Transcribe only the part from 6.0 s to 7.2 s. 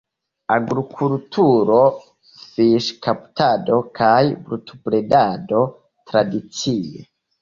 tradicie.